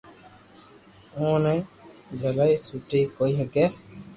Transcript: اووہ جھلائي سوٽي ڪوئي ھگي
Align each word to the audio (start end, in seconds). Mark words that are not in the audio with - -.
اووہ 1.17 1.55
جھلائي 2.19 2.55
سوٽي 2.67 3.01
ڪوئي 3.17 3.33
ھگي 3.39 3.65